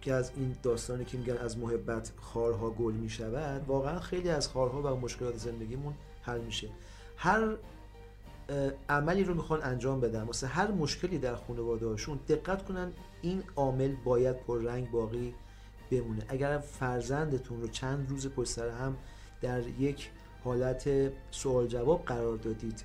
که 0.00 0.12
از 0.12 0.32
این 0.36 0.56
داستانی 0.62 1.04
که 1.04 1.18
میگن 1.18 1.36
از 1.36 1.58
محبت 1.58 2.12
خارها 2.20 2.70
گل 2.70 2.94
می‌شود 2.94 3.64
واقعا 3.66 4.00
خیلی 4.00 4.28
از 4.28 4.48
خارها 4.48 4.82
و 4.82 5.00
مشکلات 5.00 5.36
زندگیمون 5.36 5.94
حل 6.22 6.40
میشه. 6.40 6.68
هر 7.16 7.56
عملی 8.88 9.24
رو 9.24 9.34
می‌خوان 9.34 9.62
انجام 9.62 10.00
بدن 10.00 10.22
واسه 10.22 10.46
هر 10.46 10.70
مشکلی 10.70 11.18
در 11.18 11.34
خانواده 11.34 11.86
هاشون 11.86 12.18
دقت 12.28 12.64
کنن 12.64 12.92
این 13.22 13.42
عامل 13.56 13.94
باید 14.04 14.36
پر 14.36 14.62
رنگ 14.62 14.90
باقی 14.90 15.34
بمونه. 15.90 16.22
اگر 16.28 16.58
فرزندتون 16.58 17.60
رو 17.60 17.68
چند 17.68 18.10
روز 18.10 18.28
پشت 18.28 18.58
هم 18.58 18.96
در 19.40 19.68
یک 19.68 20.10
حالت 20.44 21.12
سوال 21.30 21.66
جواب 21.66 22.04
قرار 22.04 22.36
دادید 22.36 22.84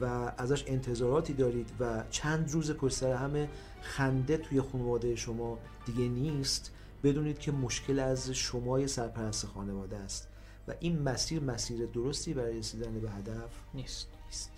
و 0.00 0.32
ازش 0.36 0.64
انتظاراتی 0.66 1.32
دارید 1.32 1.72
و 1.80 2.04
چند 2.10 2.50
روز 2.50 2.72
پشت 2.72 2.94
سر 2.94 3.12
همه 3.12 3.48
خنده 3.80 4.36
توی 4.36 4.60
خانواده 4.60 5.16
شما 5.16 5.58
دیگه 5.86 6.08
نیست 6.08 6.72
بدونید 7.02 7.38
که 7.38 7.52
مشکل 7.52 7.98
از 7.98 8.30
شمای 8.30 8.88
سرپرست 8.88 9.46
خانواده 9.46 9.96
است 9.96 10.28
و 10.68 10.74
این 10.80 11.02
مسیر 11.02 11.42
مسیر 11.42 11.86
درستی 11.86 12.34
برای 12.34 12.58
رسیدن 12.58 13.00
به 13.00 13.10
هدف 13.10 13.50
نیست. 13.74 14.08
نیست. 14.26 14.50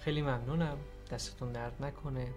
خیلی 0.00 0.22
ممنونم. 0.22 0.76
دستتون 1.10 1.52
درد 1.52 1.82
نکنه. 1.84 2.28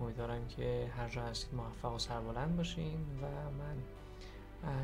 امیدوارم 0.00 0.48
که 0.48 0.90
هر 0.96 1.08
جا 1.08 1.22
هستید 1.22 1.54
موفق 1.54 1.94
و 1.94 1.98
سربلند 1.98 2.56
باشین 2.56 2.98
و 3.22 3.26
من 3.50 3.76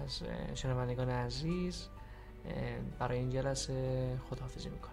از 0.04 0.22
شنوندگان 0.54 1.10
عزیز 1.10 1.86
برای 2.98 3.18
این 3.18 3.30
جلسه 3.30 4.18
خداحافظی 4.30 4.68
می‌کنم. 4.68 4.92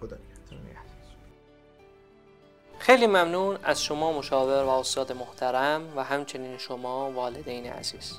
خدا 0.00 0.16
خیلی 2.90 3.06
ممنون 3.06 3.58
از 3.62 3.84
شما 3.84 4.12
مشاور 4.12 4.64
و 4.64 4.68
استاد 4.68 5.12
محترم 5.12 5.96
و 5.96 6.04
همچنین 6.04 6.58
شما 6.58 7.10
والدین 7.10 7.66
عزیز. 7.66 8.18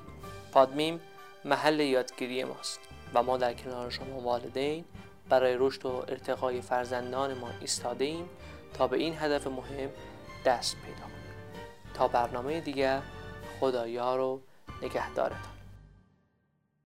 پادمیم 0.52 1.00
محل 1.46 1.80
یادگیری 1.80 2.44
ماست 2.44 2.80
و 3.13 3.24
ما 3.24 3.38
در 3.38 3.54
کنار 3.54 3.89
شما 3.89 4.20
والدین 4.20 4.86
برای 5.30 5.56
رشد 5.60 5.86
و 5.86 5.89
ارتقای 5.89 6.62
فرزندان 6.62 7.34
ما 7.34 7.50
ایم 8.00 8.30
تا 8.74 8.88
به 8.88 8.98
این 8.98 9.15
هدف 9.20 9.48
مهم 9.48 9.89
دست 10.46 10.76
پیدا 10.86 11.02
کنیم. 11.02 11.65
تا 11.94 12.08
برنامه 12.08 12.62
دیگر 12.62 13.02
خدایا 13.60 14.15
رو 14.15 14.41
نگهدارتان. 14.82 15.51